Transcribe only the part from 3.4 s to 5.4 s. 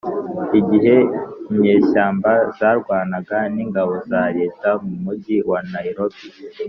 n ingabo za leta mu mugi